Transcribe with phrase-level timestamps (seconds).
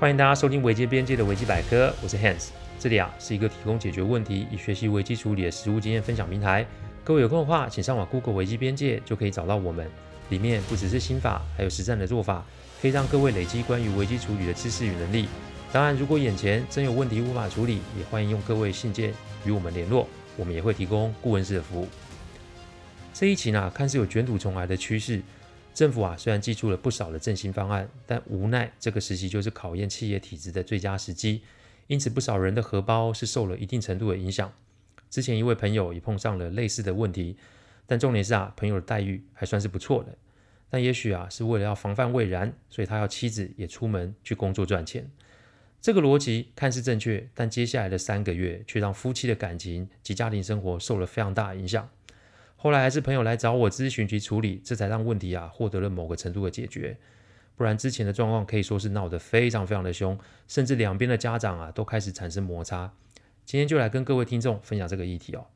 [0.00, 6.64] 欢迎大家收听危机边界的维基百科，我是 Hans，这里啊是一个提供解决问题与学习维基处理的实务经验分享平台。
[7.02, 9.90] 各位有空的话，请上网 Google 维基边界就可以找到我们。
[10.28, 12.44] 里面不只是心法，还有实战的做法，
[12.80, 15.26] 可以让各位累积关于维基处理的知识与能力。
[15.72, 19.12] 当然，如果眼前真有问题无法处理，也欢迎用各位信件
[19.44, 21.88] 与我们联络，我们也会提供顾问式的服务。
[23.12, 25.20] 这一期呢，看似有卷土重来的趋势。
[25.78, 31.40] 政府啊，虽然祭出了不少的振兴方案，但无奈这个时期就是考验企业体质的最佳时机，
[31.86, 34.52] 因此不少人的荷包是受了一定程度的影响。
[35.08, 37.36] 之前一位朋友也碰上了类似的问题，
[37.86, 40.12] 但重点是啊，朋友的待遇还算是不错的。
[40.68, 45.08] 但也许啊，是为了要防范未然，所以他要妻子也出门去工作赚钱。
[45.80, 51.88] 这个逻辑看似正确，但接下来的三个月却让夫妻的感情及家庭生活受了非常大的影响。
[52.60, 56.96] 后来还是朋友来找我咨询及处理，这才让问题啊获得了某个程度的解决。
[57.54, 62.92] 不然之前的状况可以说是闹得非常非常的凶，甚至两边的家长啊都开始产生摩擦。
[63.44, 65.46] 今天就来跟各位听众分享这个议题哦。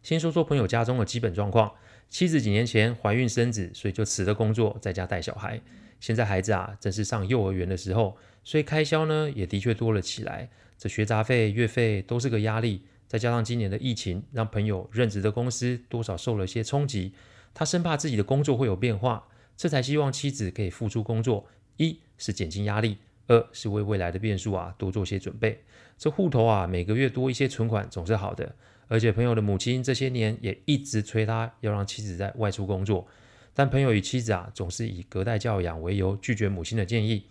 [0.00, 1.74] 先说说朋友家中的基本状况，
[2.08, 5.60] 妻子几年前怀孕生子，所以就辞了工作，在家带小孩。
[5.98, 10.48] 现在孩子啊正是上幼儿园的时候，所以开销呢也的确多了起来，
[10.78, 12.82] 这学杂费、月费都是个压力。
[13.12, 17.12] 再加上今年的疫情，让朋友任职的公司多少受了些冲击。
[17.52, 21.46] 他生怕自己的工作会有变化，这才希望妻子可以付出工作，
[21.76, 22.96] 一是减轻压力，
[23.26, 25.62] 二是为未来的变数啊多做些准备。
[25.98, 28.56] 这户头啊每个月多一些存款总是好的。
[28.88, 33.06] 而且朋友的母亲这些年也一直催他要让妻子在外出工作，
[33.52, 37.26] 但朋友与妻子啊总是以隔代教养为由拒绝母亲的建议。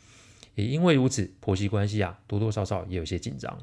[0.54, 3.58] 也因为如此，婆媳关系啊多多少少也有些紧张。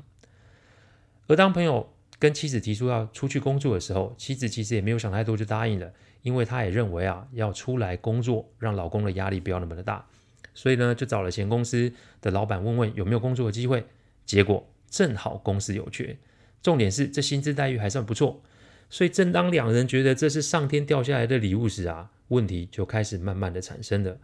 [1.28, 10.04] 而当朋友跟妻子提出要出去工作的时候，妻子其实也没有想太多就答应了，因为她也认为啊，要出来工作，让老公的压力不要那么的大，
[10.52, 13.84] 所以呢，就找了前公司的老板问问有没有工作的机会，
[14.26, 16.18] 结果正好公司有缺，
[16.60, 18.42] 重点是这薪资待遇还算不错，
[18.90, 24.18] 所以正当两人觉得这是上天掉下来的礼物时啊，问题就开始慢慢的产生了。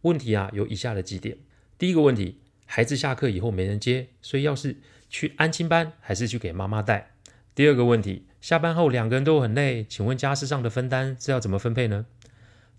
[0.00, 1.36] 问题啊有以下的几点，
[1.76, 4.76] 第一个问题，孩子下课以后没人接，所以要是
[5.10, 7.13] 去安亲班还是去给妈妈带？
[7.54, 12.06] 第二个问题，下班后两个人都很累，请问家事上的分担是要怎么分配呢？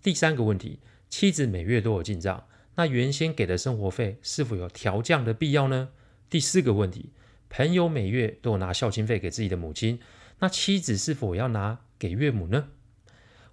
[0.02, 2.44] 第三个问题，妻子每月都有进账，
[2.74, 5.88] 那原先给的生活费是否有调降的必要呢？
[6.28, 7.10] 第四个问题，
[7.48, 9.98] 朋友每月都有拿孝亲费给自己的母亲，
[10.40, 12.68] 那妻子是否要拿给岳母呢？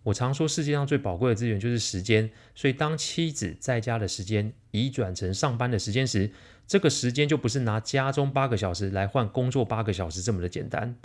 [0.04, 6.30] 我常说世界上最宝贵的资源就是时间，所以当妻子在家的时间移转成上班的时间时，
[6.68, 10.96] 这个时间就不是拿家中八个小时来换工作八个小时这么的简单。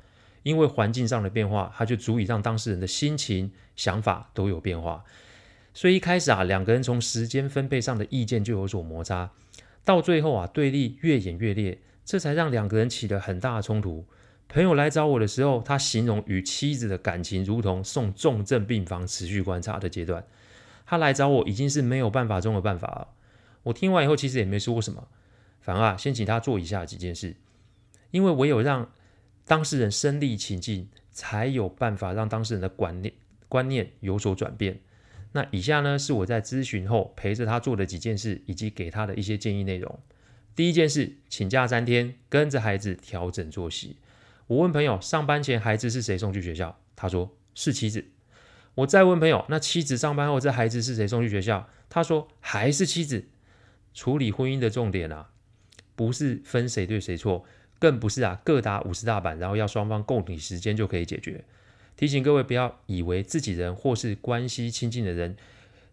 [0.45, 5.05] 因为环境上的变化，它就足以让当事人的心情、想法都有变化。
[5.75, 9.33] 所以一开始啊，两个人从时间分配上的意见就有所摩擦，
[9.85, 14.07] 到最后啊，对立越演越烈，这才让两个人起了很大的冲突。
[14.49, 20.25] 朋友来找我的时候，他形容与妻子的感情如同送重症病房持续观察的阶段。
[20.87, 23.09] 他来找我已经是没有办法中的办法了。
[23.65, 25.07] 我听完以后，其实也没说什么，
[25.61, 27.37] 反而啊，先请他做以下几件事，
[28.11, 28.91] 因为唯有让
[29.45, 33.13] 当事人身历情境，才有办法让当事人的观念
[33.49, 34.81] 观念有所转变。
[35.33, 39.99] 那以下呢，是我在咨询后陪着他做的几件事，以及给他的一些建议内容。
[40.57, 43.97] 第一件事，请假三天，跟着孩子调整作息。
[44.49, 46.79] 我问朋友，上班前孩子是谁送去学校？
[46.97, 48.07] 他说是妻子。
[48.77, 51.69] 我再问朋友，那妻子上班后这孩子是谁送去学校？
[51.91, 53.27] 他说还是妻子。
[53.93, 55.31] 处理婚姻的重点啊，
[55.97, 57.45] 不是分谁对谁错。
[57.79, 61.45] 更不是啊，各打五十大板，然后要双方共体时间就可以解决。
[61.97, 65.37] 提醒各位不要以为自己人或是关系亲近的人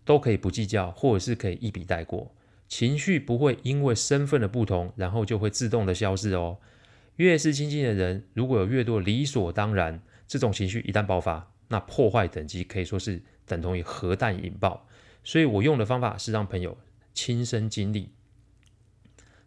[0.05, 2.31] 都可以不计较，或者是可以一笔带过。
[2.67, 6.57] 情绪不会因为身份的不同，然后就会自动的消失哦。
[7.17, 14.87] 越是亲近的人，如果有越多理所当然，这种情绪一旦爆发，那破坏等级可以说是等同于核弹引爆。
[15.23, 16.77] 所以我用的方法是让朋友
[17.13, 18.11] 亲身经历。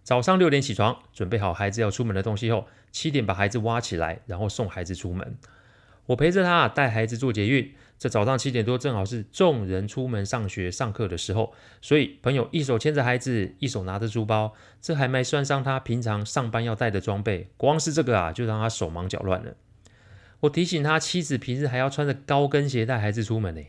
[0.03, 5.37] 早上六点起床，准备好孩子要出门的东西后，七点把孩子挖起来，然后送孩子出门。
[6.07, 7.75] 我陪着他带孩子坐捷运。
[7.99, 11.53] 这早上七点多正好是众人出门上学上课的时候，
[11.83, 19.57] 所以朋友一手牵着孩子，一手拿着书包，这还没算上他平常上班要带的装备，光是这个啊，就让他手忙脚乱了。
[20.41, 23.63] 我提醒他，妻子平日还要穿着高跟鞋带孩子出门呢。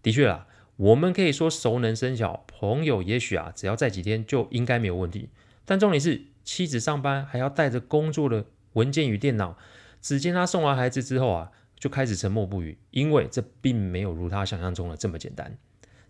[0.00, 0.46] 的确啦，
[0.76, 5.30] 我们可以说熟能生巧，朋友也许啊，只要再几天就应该没有问题。
[5.64, 8.44] 但重点是，妻子上班还要带着工作的
[8.74, 9.58] 文件与电脑。
[10.00, 11.50] 只见他送完孩子之后啊，
[11.82, 15.58] 就开始沉默不语，因为这并没有如他想象中的这么简单。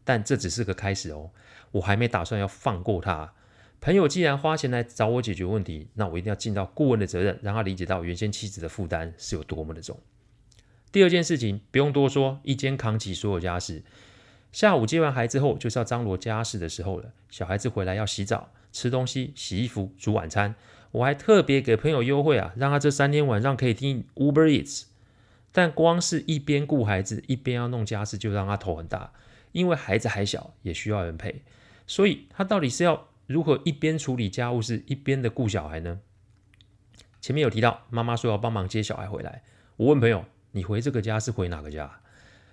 [0.05, 1.31] 但这只是个开始哦，
[1.71, 3.33] 我还没打算要放过他。
[3.81, 9.99] 朋友既然花钱来找我解决问题，那我一定要尽到顾问的责任，让他理解到原先妻子的负担是有多么的重。
[10.93, 13.83] 第二件事情不用多说，一肩扛起所有家事。
[14.53, 17.15] 下午接完孩子后，就是要张罗家事的时候了。
[17.31, 20.55] 小孩子回来要洗澡、吃东西、洗衣服、煮晚餐。
[20.91, 24.92] 我还特别给朋友优惠啊，让他这三天晚上可以听 Uber Eats。
[25.53, 29.13] 但光是一边顾孩子一边要弄家事，就让他头很大，
[29.53, 31.43] 因为孩子还小，也需要人陪。
[31.87, 36.01] 所以他到底是要如何一边处理家务事，一边的顾小孩呢？
[37.21, 39.43] 前面有提到，妈妈说要帮忙接小孩回来。
[39.77, 42.01] 我问朋友，你回这个家是回哪个家？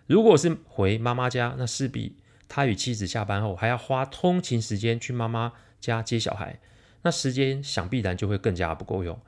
[0.06, 2.18] 如果是回妈妈家，那势必
[2.48, 6.60] 他与妻子下班后还要花通勤时间去妈妈家接小孩，
[7.04, 9.20] 那时间想必然就会更加不够用。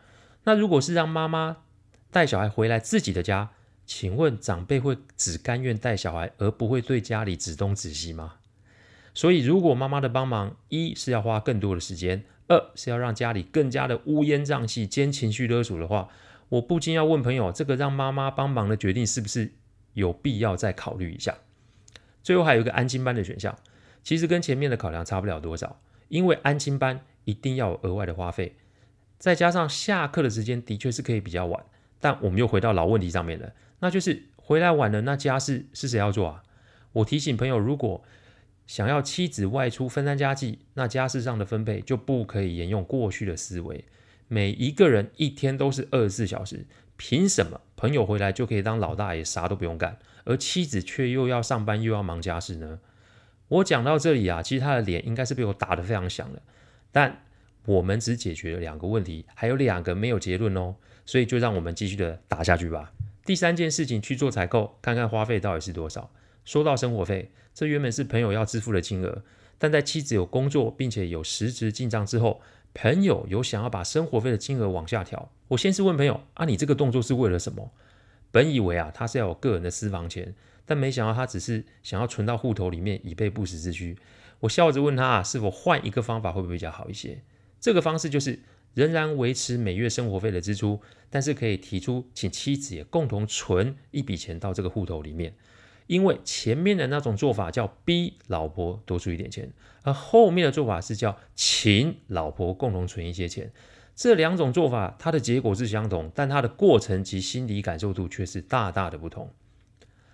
[0.44, 1.58] 那如果是让妈妈
[2.10, 3.52] 带小孩回来自己的家，
[3.94, 8.36] 请问长辈会只甘愿带小孩，而不会对家里指东指西吗？
[9.14, 16.08] 所以，如果妈妈的帮忙，一是要花更多的时间，二是要让家里更加的乌烟瘴气兼情绪勒索的话，
[16.48, 19.52] 我不禁要问朋友：这个让妈妈帮忙的决定是不是？
[19.94, 21.36] 有必要再考虑一下。
[22.24, 23.58] 最后还有一个安亲班的选项，
[24.02, 28.56] 其实跟前面的考量差不了多少，因为安亲班一定要额外的花费，
[29.18, 31.66] 再加上下课的时间的确是可以比较晚。
[32.02, 36.44] 但我们又回到老问题上面了，那就是回来晚了，那家事是谁要做啊？
[36.92, 38.04] 我提醒朋友，如果
[38.68, 43.86] 想要妻子外出分担家计，那家事上的分配就不可以沿用过去的思维，
[44.28, 46.66] 每一个人一天都是二十四小时。
[46.98, 52.80] 凭什么朋友回来就可以当老大爷，啥都不用干，而妻子却又要上班又要忙家事呢？
[53.48, 56.42] 我讲到这里啊，其实他的脸应该是被我打得非常响了。
[56.92, 57.24] 但
[57.66, 60.76] 我们只解决了两个问题，还有两个没有结论哦，
[61.06, 62.92] 所以就让我们继续的打下去吧。
[63.26, 66.12] 第三件事情去做采购，看看花费到底是多少。
[66.46, 69.24] 说到生活费，这原本是朋友要支付的金额，
[69.58, 72.42] 但在妻子有工作并且有实质进账之后。
[72.74, 77.70] 朋友有想要把生活费的金额往下调，我先是问朋友啊，你这个动作是为了什么？
[78.32, 80.34] 本以为啊，他是要有个人的私房钱，
[80.66, 83.98] 但没想到他只是想要存到户头里面以备不时之需。
[84.40, 87.22] 我笑着问他啊，是否换一个方法会不会比较好一些？
[87.62, 88.40] 这个方式就是
[88.74, 95.34] 仍然维持每月生活费的支出，但是可以提出请妻子也共同存一笔钱到这个户头里面。
[95.88, 99.52] 因为前面的那种做法叫逼老婆多出一点钱，
[99.84, 103.52] 而后面的做法是叫请老婆共同存一些钱。
[103.94, 109.30] 这两种做法，它的结果是相同，但它的过程及心理感受度却是大大的不同。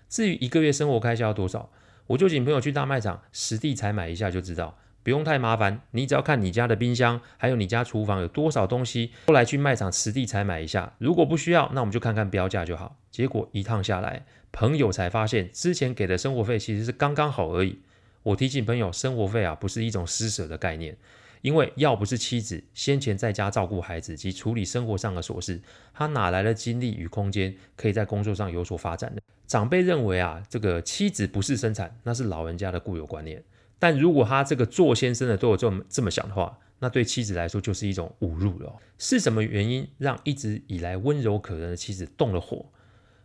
[0.09, 1.69] 至于一个月生活开销多少，
[2.07, 5.83] 我就请朋友去大卖场实地采买一下就知道，不用太麻烦。
[5.91, 10.91] 你只要看你家的冰箱，还有你家厨房有多少东西，后来去卖场实地采买一下。
[10.97, 12.97] 如果不需要，那我们就看看标价就好。
[13.09, 17.79] 结果一趟下来，朋友才发现，之前给的生活费其实是刚刚好而已。
[18.21, 20.97] 我提醒朋友，生活费啊不是一种施舍的概念，
[21.41, 25.61] 因为要不是妻子先前在家照顾孩子及处理生活上的琐事，
[25.93, 29.21] 他哪来的精力与空间可以在工作上有所发展呢？
[29.47, 33.41] 长辈认为啊，这个妻子不是生产，那是老人家的固有观念。
[33.79, 38.75] 但如果他这个做先生的都有这么这么想的话，那对妻子来说就是一种侮辱了。
[38.97, 42.65] 是什么原因让一直以来温柔可人的妻子动了火？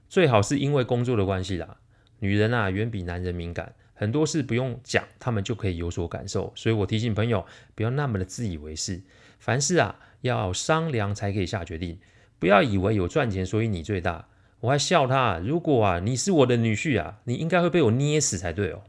[0.09, 1.79] 最好是因为工作的关系啦，
[2.19, 6.53] 女人啊远比男人敏感，很多事不用讲，他们就可以有所感受。
[6.55, 9.03] 所以我提醒朋友，不要那么的自以为是，
[9.39, 11.99] 凡事啊要商量才可以下决定，
[12.39, 14.29] 不要以为有赚钱所以你最大。
[14.61, 18.83] 我还笑他，如果啊你是我的女婿啊，你应该会被我捏死才对哦。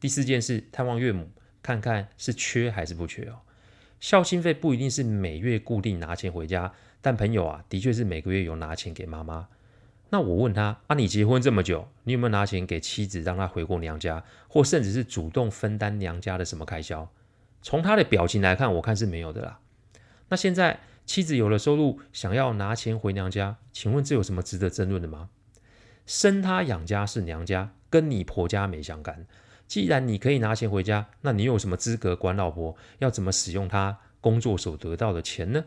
[0.00, 1.30] 第四件事，探望岳母，
[1.62, 3.40] 看看是缺还是不缺哦。
[3.98, 9.48] 孝心费不一定是每月固定拿钱回家，但朋友啊的确是每个月有拿钱给妈妈。
[10.10, 17.10] 那我问他啊，你结婚这么久，你有没有拿钱给妻子让她回过娘家，或甚至是主动分担娘家的什么开销？
[17.62, 19.58] 从他的表情来看，我看是没有的啦。
[20.28, 25.30] 那现在妻子有了收入，想要拿钱回娘家，请问这有什么值得争论的吗？
[26.06, 29.26] 生他养家是娘家，跟你婆家没相干。
[29.66, 35.64] 既然你可以拿钱回家，那你有什么资格管老婆要怎么使用他工作所得到的钱呢？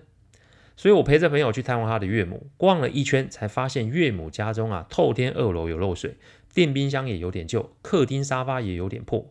[0.78, 6.16] 所以我陪着朋友去探望他的岳母，逛了一圈，才发现岳母家中啊，透天二楼有漏水，
[6.54, 9.30] 电冰箱也有点旧，客厅沙发也有点破。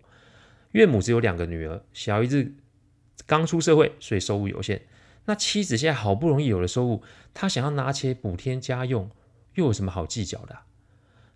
[0.73, 2.53] 岳母只有两个女儿，小姨子
[3.25, 4.83] 刚出社会，所以收入有限。
[5.25, 9.11] 那妻子现在好不容易有了收入，她想要拿钱补贴家用，
[9.55, 10.59] 又有什么好计较的？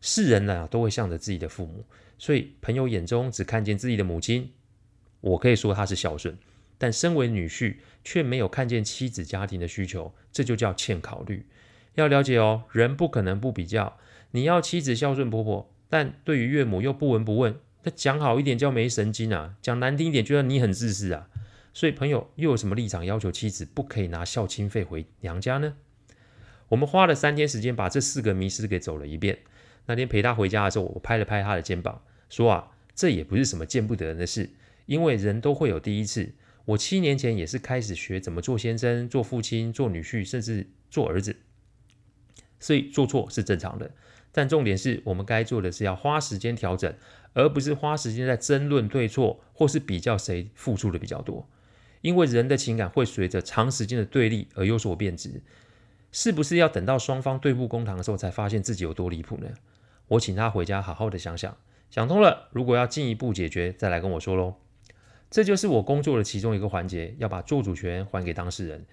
[0.02, 1.86] 世人呢都会向着自己的父母，
[2.18, 4.50] 所以朋友眼中只看见自己的母亲，
[5.22, 6.36] 我可以说她是孝顺。
[6.76, 11.46] 但身为女婿，却没有看见妻子家庭的需求，这就叫欠考虑。
[11.94, 13.98] 要了解哦，人不可能不比较。
[14.32, 17.54] 你要妻子孝顺婆婆，但对于岳母又不闻不问，
[17.84, 21.28] 那讲好一点叫没神经啊，讲难听一点就叫你很自私啊。
[21.72, 25.76] 所以朋友又有什么立场要求妻子不可以拿孝亲费回娘家呢？
[26.70, 29.38] 我们花了三天时间把这四个迷思给走了一遍。
[29.86, 34.50] 那天陪他回家的时候，我拍了拍他的肩膀，说啊，这也不是什么见不得人的事，
[34.86, 36.32] 因为人都会有第一次。
[36.64, 41.36] 我七年前也是开始学怎么做先生、做父亲、做女婿，甚至做儿子，
[42.60, 43.90] 所以做错是正常的。
[44.30, 46.94] 但重点是我们该做的是要花时间调整，
[47.32, 51.48] 而不是花时间在争论对错，或是比较谁付出的比较多。
[52.00, 55.42] 因为人的情感会随着长时间的对立而有所变质。
[56.12, 59.48] 是不是要等到双方对簿公堂的时候，才发现自己有多离谱呢？
[60.08, 61.56] 我请他回家好好的想想，
[61.90, 64.56] 想通了，如果要进一步解决，再来跟我说喽。
[65.30, 68.84] 这就是我工作的其中一个环节，要把做主权还给当事人。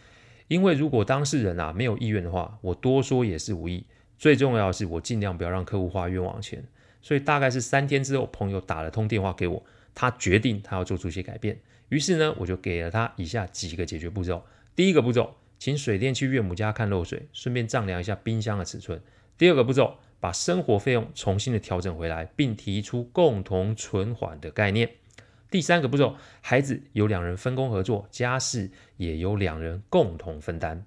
[0.48, 3.86] 因为如果当事人啊没有意愿的话，我多说也是无益。
[4.18, 6.64] 最重要的是，我尽量不要让客户花冤枉钱。
[7.02, 9.62] 所以大概是三天之后，朋友打了通电话给我，
[9.94, 11.60] 他决定他要做出些改变。
[11.90, 14.42] 于是呢，我就给了他以下几个解决步骤。
[14.74, 15.36] 第一个步骤。
[15.60, 19.02] 请水电去岳母家看漏水，顺便丈量一下冰箱的尺寸。
[19.38, 24.90] 第二个步骤，把生活费用重新的调整回来，并提出共同存款的概念。
[25.52, 30.86] 第三个步骤，孩子由两人分工合作，家事也由两人共同分担。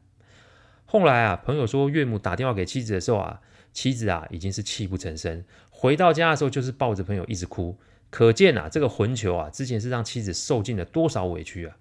[0.87, 3.41] 后来啊，朋友说岳母打电话给妻子的时候啊，
[3.73, 11.77] 妻子啊已经是泣不成声，回到家的时候就是抱着朋友一直哭，可见啊这个混球啊之前是让妻子受尽了多少委屈啊。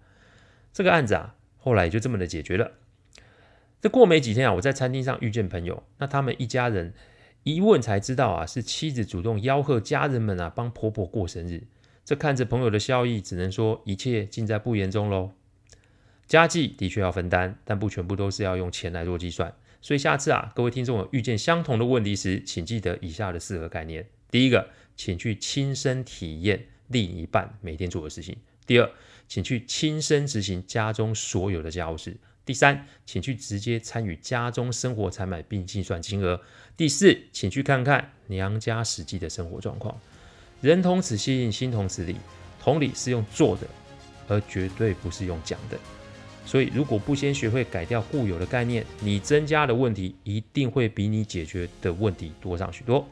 [0.74, 2.74] 这个案子啊后来就这么的解决了。
[3.80, 6.94] 这过没几天啊，我在餐厅上遇见朋友，那他们一家人
[7.44, 11.64] 一问才知道啊，是妻子主动吆喝家人们啊帮婆婆过生日。
[12.04, 15.32] 这看着朋友的笑意，只能说一切尽在不言中喽。
[16.28, 19.54] 家计的确要分担，但不全部都是要用钱来做计算。
[19.82, 28.36] 所以下次啊，各位听众有遇见相同的问题时，请记得以下的四个概念：第一个，请去亲身体验另一半每天做的事情；
[28.72, 28.90] 第二，
[29.28, 32.16] 请去亲身执行家中所有的家务事。
[32.46, 36.40] 第三，请去直接参与家中生活采买并计算金额。
[36.78, 40.00] 第四，请去看看娘家实际的生活状况。
[40.62, 42.16] 人同此心，心同此理。
[42.62, 43.68] 同理是用做的，
[44.30, 45.78] 而绝对不是用讲的。
[46.46, 53.06] 所以，如果不先学会改掉固有的概念，你增加的问题一定会比你解决的问题多上许多。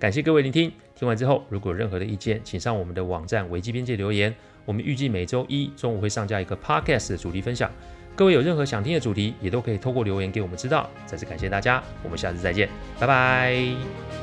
[0.00, 0.72] 感谢各位聆听。
[0.96, 4.34] 听完之后，如果有任何的意见，请上我们的网站维基边界留言。
[4.64, 7.70] 我们预计每周一中午会上架一个 Podcast 的主题分享。
[8.14, 10.88] 各位有任何想听的主题，也都可以透过留言给我们知道。
[11.06, 12.68] 再次感谢大家，我们下次再见，
[13.00, 14.21] 拜拜。